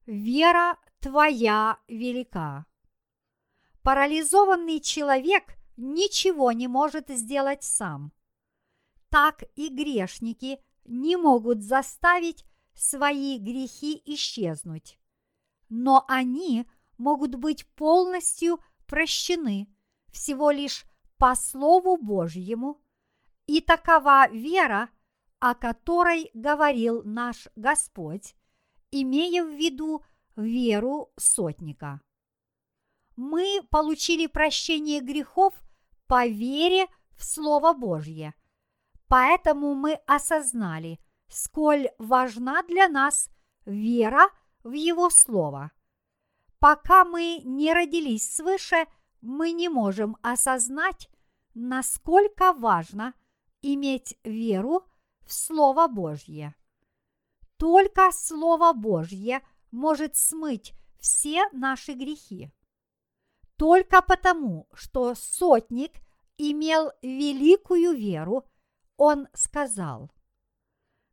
«Вера 0.05 0.77
твоя 0.99 1.79
велика». 1.87 2.67
Парализованный 3.81 4.81
человек 4.81 5.55
ничего 5.77 6.51
не 6.51 6.67
может 6.67 7.09
сделать 7.09 7.63
сам. 7.63 8.13
Так 9.09 9.45
и 9.55 9.67
грешники 9.69 10.59
не 10.83 11.17
могут 11.17 11.63
заставить 11.63 12.45
свои 12.75 13.39
грехи 13.39 13.99
исчезнуть. 14.05 14.99
Но 15.69 16.05
они 16.07 16.67
могут 16.99 17.33
быть 17.33 17.65
полностью 17.73 18.59
прощены 18.85 19.75
всего 20.11 20.51
лишь 20.51 20.85
по 21.17 21.33
Слову 21.33 21.97
Божьему, 21.97 22.84
и 23.47 23.61
такова 23.61 24.27
вера, 24.29 24.89
о 25.39 25.55
которой 25.55 26.31
говорил 26.33 27.03
наш 27.03 27.47
Господь, 27.55 28.35
имея 28.91 29.43
в 29.43 29.49
виду 29.49 30.03
веру 30.35 31.11
сотника. 31.17 32.01
Мы 33.15 33.61
получили 33.69 34.27
прощение 34.27 34.99
грехов 35.01 35.53
по 36.07 36.27
вере 36.27 36.87
в 37.15 37.23
Слово 37.23 37.73
Божье, 37.73 38.33
поэтому 39.07 39.73
мы 39.73 39.93
осознали, 40.05 40.99
сколь 41.27 41.89
важна 41.97 42.63
для 42.63 42.87
нас 42.89 43.29
вера 43.65 44.29
в 44.63 44.71
Его 44.73 45.09
Слово. 45.09 45.71
Пока 46.59 47.05
мы 47.05 47.41
не 47.43 47.73
родились 47.73 48.33
свыше, 48.35 48.87
мы 49.21 49.51
не 49.51 49.69
можем 49.69 50.17
осознать, 50.21 51.09
насколько 51.53 52.53
важно 52.53 53.13
иметь 53.73 54.17
веру 54.23 54.85
в 55.25 55.33
Слово 55.33 55.87
Божье. 55.87 56.55
Только 57.57 58.11
Слово 58.11 58.73
Божье 58.73 59.41
может 59.71 60.15
смыть 60.15 60.73
все 60.99 61.49
наши 61.51 61.93
грехи. 61.93 62.51
Только 63.57 64.01
потому, 64.01 64.67
что 64.73 65.15
сотник 65.15 65.93
имел 66.37 66.91
великую 67.01 67.95
веру, 67.95 68.45
он 68.97 69.27
сказал, 69.33 70.11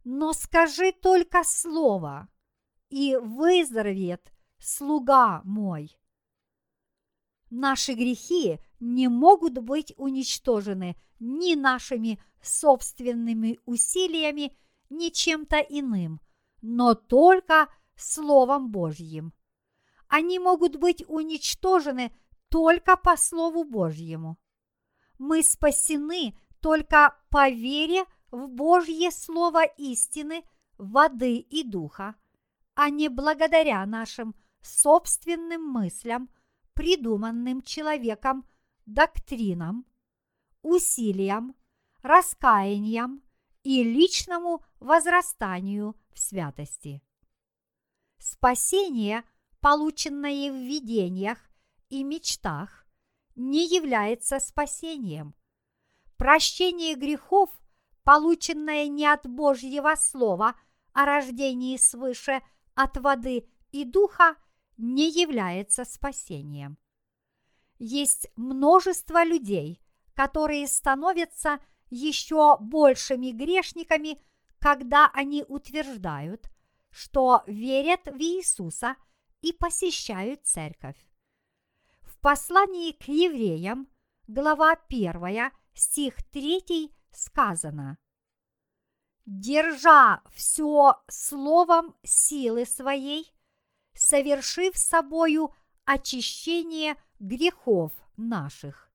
«Но 0.04 0.32
скажи 0.32 0.92
только 0.92 1.44
слово, 1.44 2.28
и 2.90 3.16
выздоровеет 3.16 4.32
слуга 4.58 5.40
мой». 5.44 5.96
Наши 7.54 7.92
грехи 7.92 8.58
не 8.80 9.08
могут 9.08 9.58
быть 9.58 9.92
уничтожены 9.98 10.96
ни 11.20 11.54
нашими 11.54 12.18
собственными 12.40 13.60
усилиями, 13.66 14.56
ни 14.88 15.10
чем-то 15.10 15.58
иным, 15.58 16.22
но 16.62 16.94
только 16.94 17.68
Словом 17.94 18.70
Божьим. 18.70 19.34
Они 20.08 20.38
могут 20.38 20.76
быть 20.76 21.04
уничтожены 21.06 22.16
только 22.48 22.96
по 22.96 23.18
Слову 23.18 23.64
Божьему. 23.64 24.38
Мы 25.18 25.42
спасены 25.42 26.34
только 26.62 27.14
по 27.28 27.50
вере 27.50 28.06
в 28.30 28.48
Божье 28.48 29.10
Слово 29.10 29.64
истины, 29.76 30.42
воды 30.78 31.36
и 31.36 31.64
духа, 31.64 32.14
а 32.74 32.88
не 32.88 33.10
благодаря 33.10 33.84
нашим 33.84 34.34
собственным 34.62 35.66
мыслям, 35.66 36.30
придуманным 36.74 37.62
человеком 37.62 38.46
доктринам, 38.86 39.86
усилиям, 40.62 41.54
раскаяниям 42.02 43.22
и 43.62 43.82
личному 43.82 44.64
возрастанию 44.80 45.96
в 46.12 46.18
святости. 46.18 47.02
Спасение, 48.18 49.24
полученное 49.60 50.50
в 50.50 50.56
видениях 50.56 51.38
и 51.88 52.02
мечтах, 52.02 52.86
не 53.34 53.66
является 53.66 54.38
спасением. 54.40 55.34
Прощение 56.16 56.94
грехов, 56.94 57.50
полученное 58.04 58.86
не 58.88 59.06
от 59.06 59.26
Божьего 59.26 59.94
Слова 59.96 60.54
о 60.92 61.04
рождении 61.04 61.76
свыше 61.76 62.42
от 62.74 62.96
воды 62.98 63.48
и 63.70 63.84
духа, 63.84 64.36
не 64.82 65.08
является 65.10 65.84
спасением. 65.84 66.76
Есть 67.78 68.28
множество 68.36 69.24
людей, 69.24 69.80
которые 70.14 70.66
становятся 70.66 71.60
еще 71.88 72.58
большими 72.58 73.30
грешниками, 73.30 74.20
когда 74.58 75.10
они 75.14 75.44
утверждают, 75.46 76.50
что 76.90 77.44
верят 77.46 78.00
в 78.06 78.18
Иисуса 78.20 78.96
и 79.40 79.52
посещают 79.52 80.44
церковь. 80.46 80.98
В 82.02 82.18
послании 82.18 82.92
к 82.92 83.04
евреям, 83.08 83.88
глава 84.26 84.76
1, 84.88 85.52
стих 85.74 86.22
3 86.30 86.92
сказано 87.12 87.98
«Держа 89.26 90.22
все 90.32 90.96
словом 91.08 91.94
силы 92.02 92.66
своей, 92.66 93.32
совершив 93.94 94.76
собою 94.76 95.54
очищение 95.84 96.96
грехов 97.18 97.92
наших». 98.16 98.90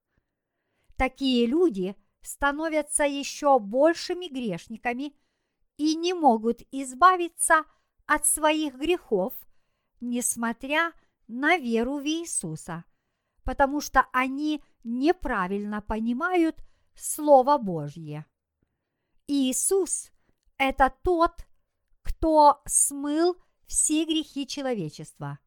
Такие 0.96 1.46
люди 1.46 1.96
становятся 2.22 3.04
еще 3.04 3.60
большими 3.60 4.28
грешниками 4.28 5.16
и 5.78 5.96
не 5.96 6.14
могут 6.14 6.62
избавиться 6.72 7.64
от 8.06 8.26
своих 8.26 8.76
грехов, 8.76 9.34
несмотря 10.02 10.92
на 11.28 11.58
веру 11.58 12.00
в 12.00 12.06
Иисуса, 12.06 12.84
потому 13.44 13.80
что 13.80 14.08
они 14.12 14.64
неправильно 14.84 15.82
понимают 15.82 16.58
Слово 16.96 17.58
Божье. 17.58 18.26
Иисус– 19.28 20.12
это 20.58 20.94
тот, 21.04 21.46
кто 22.02 22.62
смыл 22.66 23.38
все 23.68 24.06
грехи 24.06 24.48
человечества. 24.48 25.40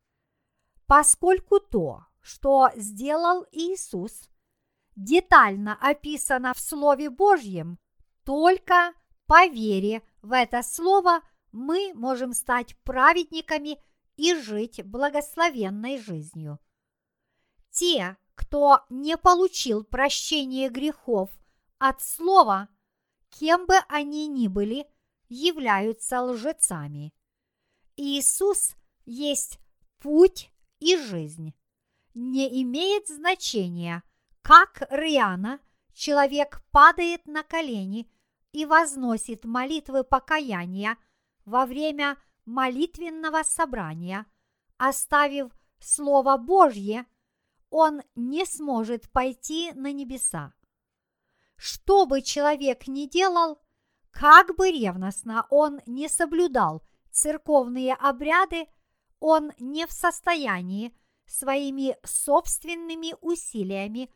Поскольку 0.86 1.58
то, 1.58 2.04
что 2.20 2.70
сделал 2.76 3.46
Иисус, 3.50 4.28
детально 4.94 5.76
описано 5.80 6.54
в 6.54 6.60
Слове 6.60 7.10
Божьем, 7.10 7.78
только 8.24 8.92
по 9.26 9.46
вере 9.46 10.02
в 10.22 10.32
это 10.32 10.62
Слово 10.62 11.20
мы 11.52 11.92
можем 11.94 12.32
стать 12.32 12.76
праведниками 12.82 13.78
и 14.16 14.34
жить 14.34 14.84
благословенной 14.84 15.98
жизнью. 15.98 16.58
Те, 17.70 18.16
кто 18.34 18.80
не 18.90 19.16
получил 19.16 19.84
прощения 19.84 20.68
грехов 20.68 21.30
от 21.78 22.02
Слова, 22.02 22.68
кем 23.30 23.66
бы 23.66 23.74
они 23.88 24.26
ни 24.28 24.48
были, 24.48 24.86
являются 25.28 26.20
лжецами. 26.20 27.14
Иисус 27.96 28.74
есть 29.04 29.58
путь 29.98 30.50
и 30.78 30.96
жизнь. 30.96 31.54
Не 32.14 32.62
имеет 32.62 33.08
значения, 33.08 34.02
как 34.42 34.82
рьяно 34.90 35.60
человек 35.92 36.62
падает 36.70 37.26
на 37.26 37.42
колени 37.42 38.10
и 38.52 38.64
возносит 38.66 39.44
молитвы 39.44 40.02
покаяния 40.02 40.96
во 41.44 41.66
время 41.66 42.16
молитвенного 42.44 43.42
собрания, 43.42 44.26
оставив 44.76 45.52
Слово 45.78 46.36
Божье, 46.36 47.06
он 47.70 48.02
не 48.14 48.44
сможет 48.44 49.10
пойти 49.12 49.72
на 49.72 49.92
небеса. 49.92 50.52
Что 51.56 52.06
бы 52.06 52.22
человек 52.22 52.88
ни 52.88 53.06
делал, 53.06 53.60
как 54.10 54.56
бы 54.56 54.70
ревностно 54.70 55.46
он 55.50 55.80
не 55.86 56.08
соблюдал 56.08 56.82
церковные 57.10 57.94
обряды, 57.94 58.66
он 59.18 59.52
не 59.58 59.86
в 59.86 59.92
состоянии 59.92 60.94
своими 61.26 61.96
собственными 62.04 63.14
усилиями 63.20 64.10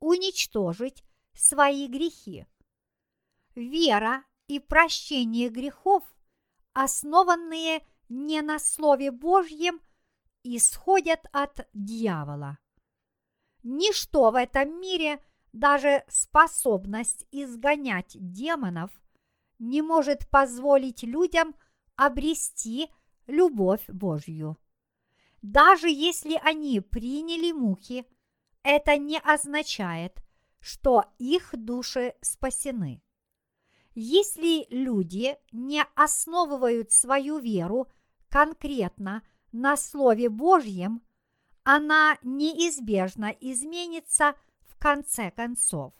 уничтожить 0.00 1.04
свои 1.34 1.86
грехи. 1.88 2.46
Вера 3.54 4.24
и 4.46 4.60
прощение 4.60 5.48
грехов, 5.48 6.04
основанные 6.72 7.84
не 8.08 8.42
на 8.42 8.58
Слове 8.58 9.10
Божьем, 9.10 9.80
исходят 10.42 11.20
от 11.32 11.68
дьявола. 11.72 12.58
Ничто 13.62 14.30
в 14.30 14.36
этом 14.36 14.80
мире, 14.80 15.22
даже 15.52 16.04
способность 16.08 17.26
изгонять 17.30 18.16
демонов, 18.18 18.90
не 19.58 19.82
может 19.82 20.28
позволить 20.30 21.02
людям 21.02 21.54
обрести 22.00 22.88
любовь 23.26 23.84
Божью. 23.86 24.56
Даже 25.42 25.90
если 25.90 26.40
они 26.42 26.80
приняли 26.80 27.52
муки, 27.52 28.06
это 28.62 28.96
не 28.96 29.18
означает, 29.18 30.22
что 30.60 31.04
их 31.18 31.50
души 31.52 32.14
спасены. 32.22 33.02
Если 33.94 34.66
люди 34.70 35.36
не 35.52 35.84
основывают 35.94 36.90
свою 36.90 37.38
веру 37.38 37.86
конкретно 38.30 39.22
на 39.52 39.76
Слове 39.76 40.30
Божьем, 40.30 41.02
она 41.64 42.16
неизбежно 42.22 43.26
изменится 43.40 44.34
в 44.62 44.78
конце 44.78 45.30
концов. 45.32 45.92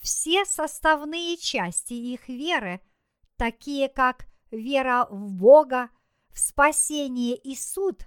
Все 0.00 0.44
составные 0.44 1.36
части 1.36 1.92
их 1.92 2.28
веры, 2.28 2.80
такие 3.36 3.88
как 3.88 4.27
вера 4.50 5.06
в 5.10 5.32
Бога, 5.32 5.90
в 6.30 6.38
спасение 6.38 7.36
и 7.36 7.54
суд, 7.56 8.02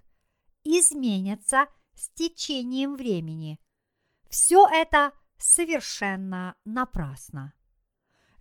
изменятся 0.63 1.67
с 1.95 2.10
течением 2.10 2.95
времени. 2.95 3.60
Все 4.30 4.67
это 4.67 5.12
совершенно 5.38 6.56
напрасно. 6.65 7.54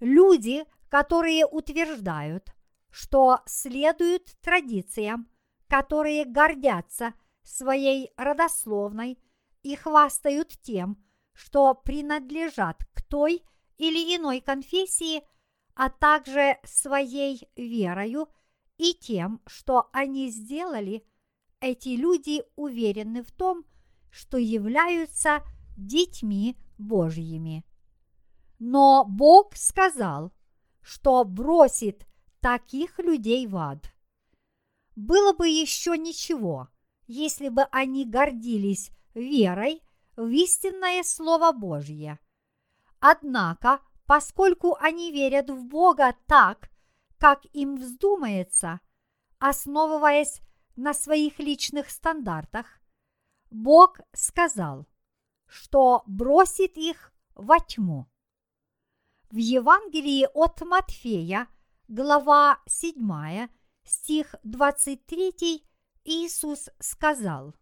Люди, 0.00 0.64
которые 0.88 1.46
утверждают, 1.46 2.54
что 2.90 3.40
следуют 3.46 4.26
традициям, 4.40 5.28
которые 5.68 6.24
гордятся 6.24 7.14
своей 7.42 8.10
родословной 8.16 9.18
и 9.62 9.76
хвастают 9.76 10.50
тем, 10.62 11.02
что 11.32 11.74
принадлежат 11.74 12.84
к 12.92 13.02
той 13.02 13.42
или 13.78 14.16
иной 14.16 14.40
конфессии, 14.40 15.22
а 15.80 15.88
также 15.88 16.58
своей 16.62 17.48
верою 17.56 18.28
и 18.76 18.92
тем, 18.92 19.40
что 19.46 19.88
они 19.94 20.28
сделали, 20.28 21.06
эти 21.58 21.96
люди 21.96 22.42
уверены 22.54 23.22
в 23.22 23.32
том, 23.32 23.64
что 24.10 24.36
являются 24.36 25.42
детьми 25.78 26.58
Божьими. 26.76 27.64
Но 28.58 29.06
Бог 29.08 29.56
сказал, 29.56 30.34
что 30.82 31.24
бросит 31.24 32.06
таких 32.40 32.98
людей 32.98 33.46
в 33.46 33.56
ад. 33.56 33.90
Было 34.96 35.32
бы 35.32 35.48
еще 35.48 35.96
ничего, 35.96 36.68
если 37.06 37.48
бы 37.48 37.62
они 37.72 38.04
гордились 38.04 38.90
верой 39.14 39.80
в 40.14 40.28
истинное 40.28 41.02
Слово 41.04 41.52
Божье. 41.52 42.18
Однако, 42.98 43.80
поскольку 44.10 44.74
они 44.80 45.12
верят 45.12 45.50
в 45.50 45.66
Бога 45.66 46.16
так, 46.26 46.68
как 47.16 47.44
им 47.52 47.76
вздумается, 47.76 48.80
основываясь 49.38 50.40
на 50.74 50.94
своих 50.94 51.38
личных 51.38 51.88
стандартах, 51.90 52.66
Бог 53.52 54.00
сказал, 54.12 54.88
что 55.46 56.02
бросит 56.08 56.76
их 56.76 57.12
во 57.36 57.60
тьму. 57.60 58.10
В 59.30 59.36
Евангелии 59.36 60.26
от 60.34 60.60
Матфея, 60.62 61.46
глава 61.86 62.58
7, 62.66 63.46
стих 63.84 64.34
23, 64.42 65.64
Иисус 66.02 66.68
сказал, 66.80 67.54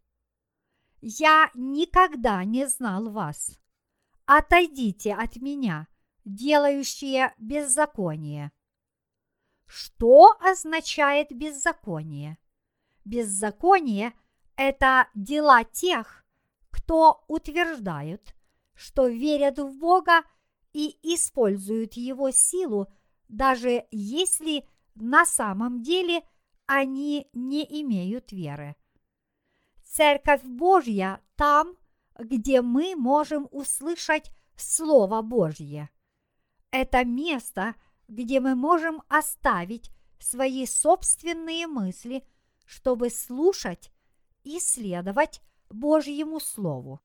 «Я 1.02 1.50
никогда 1.52 2.42
не 2.44 2.66
знал 2.66 3.10
вас. 3.10 3.60
Отойдите 4.24 5.12
от 5.12 5.36
меня, 5.36 5.88
делающие 6.28 7.34
беззаконие». 7.38 8.52
Что 9.66 10.36
означает 10.40 11.28
беззаконие? 11.30 12.38
Беззаконие– 13.04 14.14
это 14.56 15.08
дела 15.14 15.64
тех, 15.64 16.24
кто 16.70 17.24
утверждают, 17.28 18.34
что 18.74 19.08
верят 19.08 19.58
в 19.58 19.78
Бога 19.78 20.22
и 20.72 20.98
используют 21.02 21.94
Его 21.94 22.30
силу, 22.30 22.88
даже 23.28 23.86
если 23.90 24.66
на 24.94 25.26
самом 25.26 25.82
деле 25.82 26.22
они 26.66 27.28
не 27.32 27.62
имеют 27.82 28.32
веры. 28.32 28.76
Церковь 29.84 30.42
Божья 30.44 31.20
там, 31.36 31.76
где 32.18 32.62
мы 32.62 32.94
можем 32.96 33.48
услышать 33.50 34.30
Слово 34.56 35.22
Божье. 35.22 35.90
Это 36.70 37.04
место– 37.04 37.74
где 38.08 38.40
мы 38.40 38.54
можем 38.54 39.02
оставить 39.08 39.90
свои 40.18 40.66
собственные 40.66 41.66
мысли, 41.66 42.26
чтобы 42.64 43.10
слушать 43.10 43.92
и 44.42 44.58
следовать 44.58 45.42
Божьему 45.68 46.40
Слову. 46.40 47.00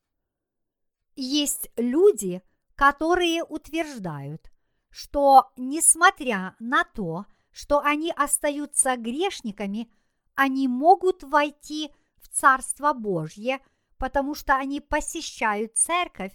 Есть 1.15 1.69
люди, 1.75 2.41
которые 2.75 3.43
утверждают, 3.43 4.49
что 4.89 5.51
несмотря 5.57 6.55
на 6.59 6.83
то, 6.85 7.25
что 7.51 7.79
они 7.79 8.11
остаются 8.11 8.95
грешниками, 8.95 9.91
они 10.35 10.67
могут 10.67 11.23
войти 11.23 11.91
в 12.15 12.29
Царство 12.29 12.93
Божье, 12.93 13.59
потому 13.97 14.33
что 14.33 14.55
они 14.55 14.81
посещают 14.81 15.75
церковь 15.77 16.33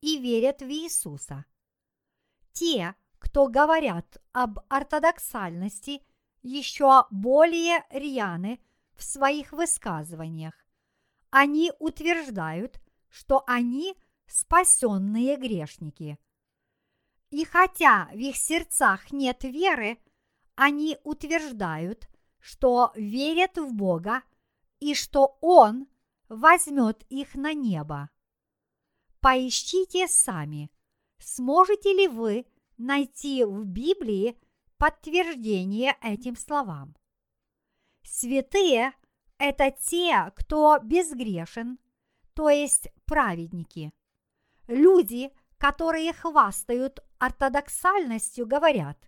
и 0.00 0.18
верят 0.18 0.62
в 0.62 0.68
Иисуса. 0.68 1.44
Те, 2.54 2.94
кто 3.18 3.48
говорят 3.48 4.16
об 4.32 4.60
ортодоксальности, 4.68 6.02
еще 6.42 7.04
более 7.10 7.84
рьяны 7.90 8.60
в 8.94 9.02
своих 9.02 9.52
высказываниях. 9.52 10.54
Они 11.30 11.72
утверждают, 11.80 12.80
что 13.08 13.42
они 13.46 13.96
спасенные 14.26 15.36
грешники. 15.36 16.18
И 17.30 17.44
хотя 17.44 18.08
в 18.12 18.18
их 18.18 18.36
сердцах 18.36 19.10
нет 19.10 19.42
веры, 19.42 19.98
они 20.54 20.98
утверждают, 21.02 22.08
что 22.38 22.92
верят 22.94 23.58
в 23.58 23.74
Бога 23.74 24.22
и 24.78 24.94
что 24.94 25.38
Он 25.40 25.88
возьмет 26.28 27.04
их 27.08 27.34
на 27.34 27.52
небо. 27.52 28.10
Поищите 29.20 30.06
сами, 30.06 30.70
сможете 31.24 31.92
ли 31.92 32.08
вы 32.08 32.46
найти 32.76 33.44
в 33.44 33.64
Библии 33.64 34.38
подтверждение 34.78 35.96
этим 36.02 36.36
словам. 36.36 36.94
Святые– 38.02 38.92
это 39.38 39.70
те, 39.70 40.32
кто 40.36 40.78
безгрешен, 40.82 41.78
то 42.34 42.50
есть 42.50 42.88
праведники. 43.06 43.92
Люди, 44.66 45.30
которые 45.58 46.12
хвастают 46.12 47.00
ортодоксальностью, 47.18 48.46
говорят, 48.46 48.98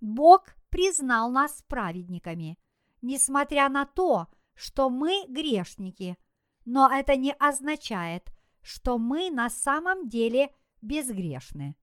Бог 0.00 0.54
признал 0.70 1.30
нас 1.30 1.62
праведниками, 1.66 2.58
несмотря 3.02 3.68
на 3.68 3.86
то, 3.86 4.28
что 4.54 4.90
мы 4.90 5.24
грешники, 5.28 6.16
но 6.64 6.90
это 6.90 7.16
не 7.16 7.32
означает, 7.32 8.30
что 8.62 8.98
мы 8.98 9.30
на 9.30 9.50
самом 9.50 10.08
деле 10.08 10.54
безгрешны. 10.84 11.76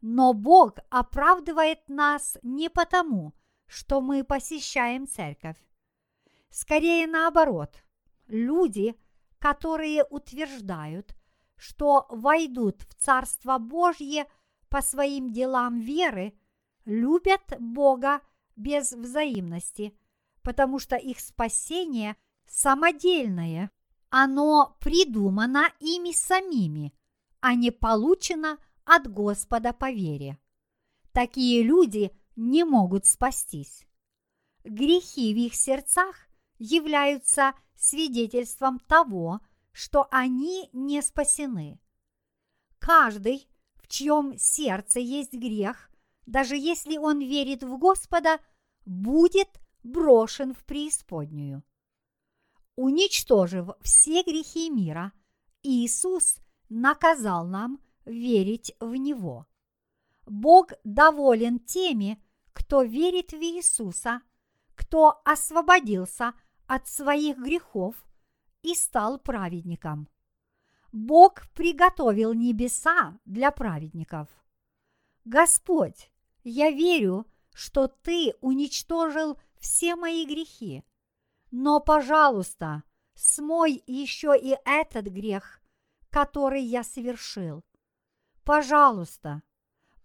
Но 0.00 0.32
Бог 0.32 0.78
оправдывает 0.90 1.88
нас 1.88 2.36
не 2.42 2.68
потому, 2.68 3.34
что 3.66 4.00
мы 4.00 4.24
посещаем 4.24 5.06
церковь. 5.06 5.56
Скорее 6.50 7.06
наоборот, 7.06 7.82
люди, 8.26 8.94
которые 9.38 10.04
утверждают, 10.04 11.14
что 11.56 12.06
войдут 12.10 12.82
в 12.82 12.94
Царство 12.94 13.58
Божье 13.58 14.26
по 14.68 14.80
своим 14.80 15.32
делам 15.32 15.80
веры, 15.80 16.38
любят 16.84 17.54
Бога 17.58 18.20
без 18.56 18.92
взаимности, 18.92 19.96
потому 20.42 20.78
что 20.78 20.96
их 20.96 21.20
спасение 21.20 22.16
самодельное, 22.46 23.70
оно 24.10 24.76
придумано 24.80 25.70
ими 25.80 26.12
самими, 26.12 26.94
а 27.40 27.54
не 27.54 27.70
получено 27.70 28.58
от 28.84 29.10
Господа 29.12 29.72
по 29.72 29.90
вере. 29.90 30.38
Такие 31.12 31.62
люди 31.62 32.10
не 32.36 32.64
могут 32.64 33.06
спастись. 33.06 33.86
Грехи 34.64 35.34
в 35.34 35.36
их 35.36 35.54
сердцах 35.54 36.28
являются 36.58 37.54
свидетельством 37.74 38.78
того, 38.80 39.40
что 39.72 40.08
они 40.10 40.68
не 40.72 41.02
спасены. 41.02 41.80
Каждый, 42.78 43.48
в 43.76 43.88
чьем 43.88 44.36
сердце 44.38 45.00
есть 45.00 45.32
грех, 45.32 45.90
даже 46.26 46.56
если 46.56 46.96
он 46.96 47.20
верит 47.20 47.62
в 47.62 47.78
Господа, 47.78 48.38
будет 48.84 49.48
брошен 49.82 50.54
в 50.54 50.64
преисподнюю. 50.64 51.62
Уничтожив 52.76 53.70
все 53.80 54.22
грехи 54.22 54.70
мира, 54.70 55.12
Иисус 55.62 56.36
наказал 56.68 57.46
нам 57.46 57.80
верить 58.04 58.74
в 58.80 58.94
Него. 58.94 59.46
Бог 60.26 60.72
доволен 60.84 61.58
теми, 61.58 62.22
кто 62.52 62.82
верит 62.82 63.32
в 63.32 63.40
Иисуса, 63.40 64.20
кто 64.74 65.20
освободился 65.24 66.34
от 66.66 66.86
своих 66.86 67.38
грехов 67.38 67.96
и 68.62 68.74
стал 68.74 69.18
праведником. 69.18 70.08
Бог 70.92 71.48
приготовил 71.54 72.32
небеса 72.34 73.18
для 73.24 73.50
праведников. 73.50 74.28
Господь, 75.24 76.10
я 76.44 76.70
верю, 76.70 77.26
что 77.52 77.88
Ты 77.88 78.34
уничтожил 78.40 79.38
все 79.58 79.96
мои 79.96 80.24
грехи, 80.24 80.84
но, 81.50 81.80
пожалуйста, 81.80 82.82
смой 83.14 83.82
еще 83.86 84.34
и 84.38 84.56
этот 84.64 85.06
грех, 85.06 85.60
который 86.10 86.62
я 86.62 86.82
совершил. 86.82 87.64
Пожалуйста, 88.44 89.42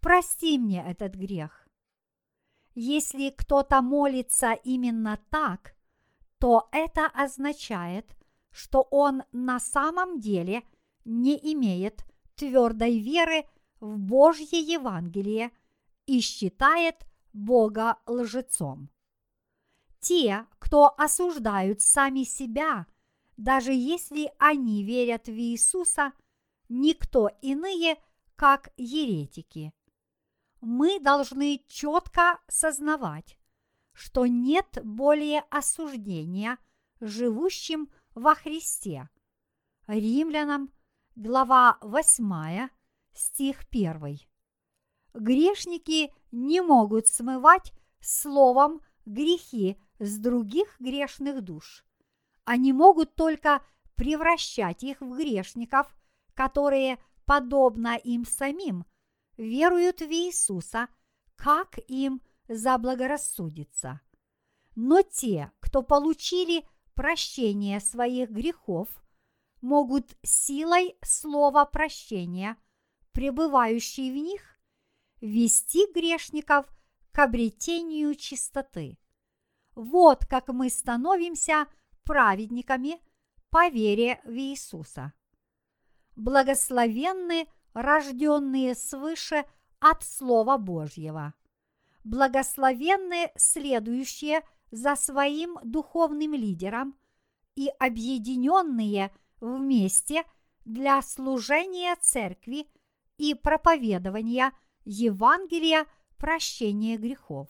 прости 0.00 0.58
мне 0.58 0.84
этот 0.86 1.14
грех. 1.14 1.66
Если 2.74 3.30
кто-то 3.30 3.80
молится 3.82 4.52
именно 4.52 5.18
так, 5.30 5.74
то 6.38 6.68
это 6.72 7.06
означает, 7.06 8.16
что 8.50 8.82
он 8.90 9.22
на 9.32 9.60
самом 9.60 10.20
деле 10.20 10.62
не 11.04 11.36
имеет 11.54 12.04
твердой 12.34 12.98
веры 12.98 13.44
в 13.80 13.98
Божье 13.98 14.60
Евангелие 14.60 15.52
и 16.06 16.20
считает 16.20 16.96
Бога 17.32 17.98
лжецом. 18.06 18.90
Те, 20.00 20.46
кто 20.58 20.94
осуждают 20.98 21.80
сами 21.80 22.24
себя, 22.24 22.86
даже 23.36 23.72
если 23.72 24.32
они 24.38 24.84
верят 24.84 25.26
в 25.26 25.32
Иисуса, 25.32 26.12
никто 26.68 27.28
иные– 27.42 27.96
как 28.36 28.70
еретики. 28.76 29.72
Мы 30.60 30.98
должны 31.00 31.64
четко 31.68 32.40
сознавать, 32.48 33.38
что 33.92 34.26
нет 34.26 34.78
более 34.82 35.40
осуждения 35.50 36.58
живущим 37.00 37.92
во 38.14 38.34
Христе. 38.34 39.08
Римлянам, 39.86 40.72
глава 41.14 41.78
8, 41.82 42.68
стих 43.12 43.64
1. 43.70 44.18
Грешники 45.12 46.12
не 46.32 46.60
могут 46.60 47.06
смывать 47.06 47.72
словом 48.00 48.80
грехи 49.04 49.78
с 49.98 50.18
других 50.18 50.76
грешных 50.80 51.42
душ. 51.42 51.84
Они 52.44 52.72
могут 52.72 53.14
только 53.14 53.62
превращать 53.96 54.82
их 54.82 55.00
в 55.00 55.16
грешников, 55.16 55.94
которые 56.34 56.98
подобно 57.24 57.96
им 57.96 58.24
самим, 58.24 58.84
веруют 59.36 60.00
в 60.00 60.10
Иисуса, 60.10 60.88
как 61.36 61.78
им 61.88 62.20
заблагорассудится. 62.48 64.00
Но 64.74 65.02
те, 65.02 65.52
кто 65.60 65.82
получили 65.82 66.66
прощение 66.94 67.80
своих 67.80 68.30
грехов, 68.30 68.88
могут 69.60 70.16
силой 70.22 70.96
слова 71.02 71.64
прощения, 71.64 72.56
пребывающей 73.12 74.10
в 74.10 74.16
них, 74.16 74.42
вести 75.20 75.90
грешников 75.92 76.66
к 77.12 77.18
обретению 77.20 78.14
чистоты. 78.14 78.98
Вот 79.74 80.26
как 80.26 80.48
мы 80.48 80.68
становимся 80.68 81.66
праведниками 82.04 83.00
по 83.50 83.68
вере 83.68 84.20
в 84.24 84.32
Иисуса. 84.32 85.12
Благословенны 86.16 87.46
рожденные 87.72 88.74
свыше 88.74 89.44
от 89.80 90.04
Слова 90.04 90.56
Божьего. 90.56 91.34
Благословенны 92.04 93.30
следующие 93.36 94.42
за 94.70 94.96
своим 94.96 95.58
духовным 95.62 96.34
лидером 96.34 96.96
и 97.54 97.68
объединенные 97.78 99.14
вместе 99.40 100.24
для 100.64 101.02
служения 101.02 101.96
церкви 102.00 102.68
и 103.18 103.34
проповедования 103.34 104.52
Евангелия 104.84 105.86
прощения 106.16 106.96
грехов. 106.96 107.48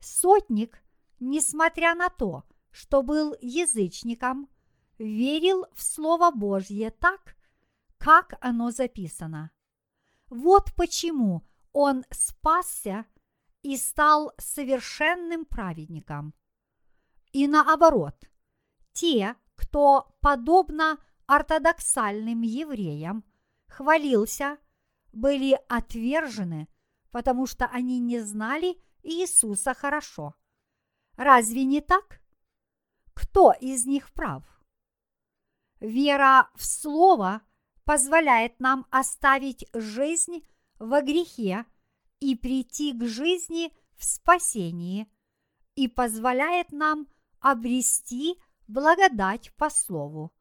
Сотник, 0.00 0.82
несмотря 1.20 1.94
на 1.94 2.08
то, 2.08 2.44
что 2.72 3.02
был 3.02 3.36
язычником, 3.40 4.48
верил 4.98 5.66
в 5.72 5.82
Слово 5.82 6.30
Божье 6.30 6.90
так, 6.90 7.36
как 7.98 8.34
оно 8.40 8.70
записано. 8.70 9.52
Вот 10.28 10.72
почему 10.74 11.46
он 11.72 12.04
спасся 12.10 13.06
и 13.62 13.76
стал 13.76 14.32
совершенным 14.38 15.44
праведником. 15.44 16.34
И 17.32 17.46
наоборот, 17.46 18.16
те, 18.92 19.36
кто, 19.54 20.16
подобно 20.20 20.98
ортодоксальным 21.26 22.42
евреям, 22.42 23.24
хвалился, 23.68 24.58
были 25.12 25.58
отвержены, 25.68 26.68
потому 27.10 27.46
что 27.46 27.66
они 27.66 28.00
не 28.00 28.20
знали 28.20 28.82
Иисуса 29.02 29.74
хорошо. 29.74 30.34
Разве 31.16 31.64
не 31.64 31.80
так? 31.80 32.21
Кто 33.14 33.52
из 33.52 33.86
них 33.86 34.12
прав? 34.12 34.42
Вера 35.80 36.50
в 36.54 36.64
Слово 36.64 37.42
позволяет 37.84 38.60
нам 38.60 38.86
оставить 38.90 39.66
жизнь 39.74 40.46
во 40.78 41.02
грехе 41.02 41.64
и 42.20 42.36
прийти 42.36 42.92
к 42.92 43.04
жизни 43.04 43.72
в 43.96 44.04
спасении 44.04 45.10
и 45.74 45.88
позволяет 45.88 46.70
нам 46.70 47.08
обрести 47.40 48.40
благодать 48.68 49.52
по 49.56 49.70
Слову. 49.70 50.32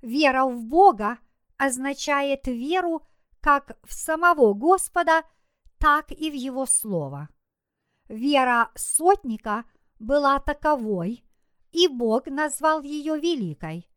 Вера 0.00 0.46
в 0.46 0.64
Бога 0.64 1.18
означает 1.56 2.46
веру 2.46 3.02
как 3.40 3.78
в 3.84 3.92
самого 3.92 4.54
Господа, 4.54 5.24
так 5.78 6.10
и 6.10 6.30
в 6.30 6.34
Его 6.34 6.66
Слово. 6.66 7.28
Вера 8.08 8.70
сотника 8.74 9.64
была 9.98 10.40
таковой, 10.40 11.24
и 11.72 11.88
Бог 11.88 12.26
назвал 12.26 12.82
ее 12.82 13.18
великой. 13.18 13.88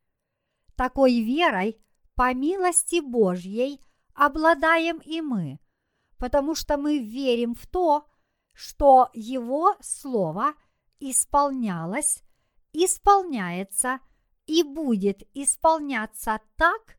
Такой 0.76 1.22
верой, 1.22 1.82
по 2.16 2.34
милости 2.34 3.00
Божьей, 3.00 3.82
обладаем 4.14 5.00
и 5.00 5.22
мы, 5.22 5.60
потому 6.18 6.56
что 6.56 6.78
мы 6.78 7.00
верим 7.00 7.56
в 7.56 7.66
то, 7.68 8.06
что 8.54 9.10
Его 9.14 9.76
Слово 9.82 10.54
исполнялось, 11.00 12.24
исполняется 12.74 14.00
и 14.46 14.64
будет 14.64 15.24
исполняться 15.34 16.40
так, 16.58 16.98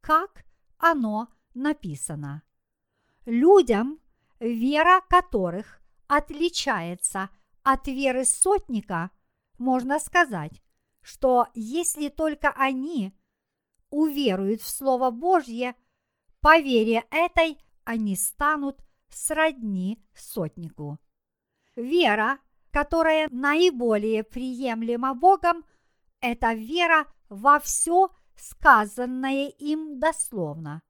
как 0.00 0.44
оно 0.78 1.28
написано. 1.54 2.42
Людям, 3.24 4.00
вера 4.40 5.00
которых 5.08 5.80
отличается 6.08 7.30
от 7.62 7.86
веры 7.86 8.24
сотника, 8.24 9.10
можно 9.62 9.98
сказать, 9.98 10.60
что 11.00 11.46
если 11.54 12.08
только 12.08 12.50
они 12.50 13.14
уверуют 13.90 14.60
в 14.60 14.68
Слово 14.68 15.10
Божье, 15.10 15.74
по 16.40 16.58
вере 16.58 17.04
этой 17.10 17.58
они 17.84 18.16
станут 18.16 18.80
сродни 19.08 20.02
сотнику. 20.14 20.98
Вера, 21.76 22.38
которая 22.70 23.28
наиболее 23.30 24.24
приемлема 24.24 25.14
Богом, 25.14 25.64
это 26.20 26.52
вера 26.54 27.06
во 27.28 27.60
все 27.60 28.10
сказанное 28.36 29.48
им 29.48 29.98
дословно. 29.98 30.82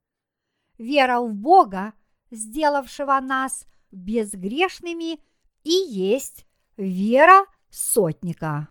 Вера 0.78 1.20
в 1.20 1.35
Бога, 1.35 1.92
сделавшего 2.30 3.18
нас 3.20 3.66
безгрешными, 3.90 5.20
и 5.64 5.70
есть 5.70 6.46
вера 6.76 7.44
сотника. 7.72 8.68